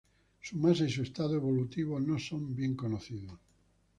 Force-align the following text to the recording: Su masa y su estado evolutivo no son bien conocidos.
Su 0.41 0.57
masa 0.57 0.85
y 0.85 0.89
su 0.89 1.03
estado 1.03 1.35
evolutivo 1.35 1.99
no 1.99 2.17
son 2.17 2.55
bien 2.55 2.73
conocidos. 2.75 3.39